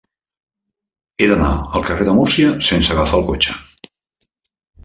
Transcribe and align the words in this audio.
He 1.23 1.27
d'anar 1.31 1.51
al 1.79 1.85
carrer 1.89 2.09
de 2.09 2.17
Múrcia 2.21 2.57
sense 2.71 2.97
agafar 2.97 3.21
el 3.23 3.29
cotxe. 3.31 3.55